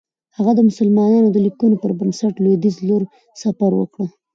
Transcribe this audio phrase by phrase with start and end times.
[0.37, 3.01] هغه د مسلمانانو د لیکنو پر بنسټ لویدیځ پر لور
[3.41, 4.05] سفر وکړ.